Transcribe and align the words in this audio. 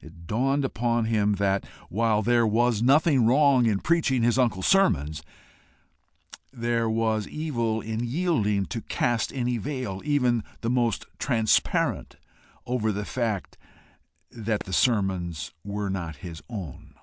It 0.00 0.26
dawned 0.26 0.64
upon 0.64 1.04
him 1.04 1.34
that, 1.34 1.64
while 1.88 2.20
there 2.20 2.44
was 2.44 2.82
nothing 2.82 3.24
wrong 3.26 3.64
in 3.66 3.78
preaching 3.78 4.24
his 4.24 4.36
uncle's 4.36 4.66
sermons, 4.66 5.22
there 6.52 6.90
was 6.90 7.28
evil 7.28 7.80
in 7.80 8.00
yielding 8.04 8.66
to 8.66 8.80
cast 8.80 9.32
any 9.32 9.58
veil, 9.58 10.02
even 10.04 10.42
the 10.62 10.70
most 10.70 11.06
transparent, 11.20 12.16
over 12.66 12.90
the 12.90 13.04
fact 13.04 13.56
that 14.32 14.64
the 14.64 14.72
sermons 14.72 15.52
were 15.62 15.88
not 15.88 16.16
his 16.26 16.42
own. 16.48 16.94